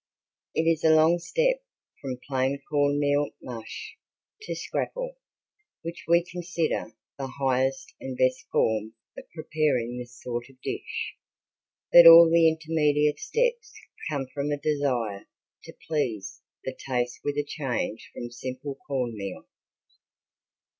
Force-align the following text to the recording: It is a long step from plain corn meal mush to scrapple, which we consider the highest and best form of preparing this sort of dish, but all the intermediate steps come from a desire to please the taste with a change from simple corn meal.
It 0.55 0.63
is 0.63 0.83
a 0.83 0.95
long 0.95 1.19
step 1.19 1.61
from 2.01 2.17
plain 2.27 2.59
corn 2.71 2.99
meal 2.99 3.29
mush 3.39 3.97
to 4.41 4.55
scrapple, 4.55 5.19
which 5.83 6.05
we 6.07 6.23
consider 6.25 6.95
the 7.19 7.27
highest 7.39 7.93
and 8.01 8.17
best 8.17 8.47
form 8.51 8.95
of 9.15 9.25
preparing 9.35 9.99
this 9.99 10.19
sort 10.19 10.47
of 10.49 10.59
dish, 10.63 11.13
but 11.93 12.07
all 12.07 12.31
the 12.31 12.49
intermediate 12.49 13.19
steps 13.19 13.75
come 14.09 14.25
from 14.33 14.49
a 14.49 14.57
desire 14.57 15.27
to 15.65 15.73
please 15.87 16.41
the 16.63 16.75
taste 16.75 17.19
with 17.23 17.37
a 17.37 17.43
change 17.45 18.09
from 18.11 18.31
simple 18.31 18.79
corn 18.87 19.15
meal. 19.15 19.45